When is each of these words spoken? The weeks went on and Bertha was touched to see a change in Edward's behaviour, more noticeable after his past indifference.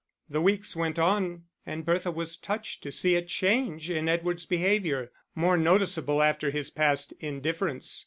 The 0.27 0.41
weeks 0.41 0.75
went 0.75 0.97
on 0.97 1.43
and 1.63 1.85
Bertha 1.85 2.09
was 2.09 2.35
touched 2.35 2.81
to 2.81 2.91
see 2.91 3.15
a 3.15 3.21
change 3.21 3.87
in 3.87 4.09
Edward's 4.09 4.47
behaviour, 4.47 5.11
more 5.35 5.57
noticeable 5.57 6.23
after 6.23 6.49
his 6.49 6.71
past 6.71 7.11
indifference. 7.19 7.99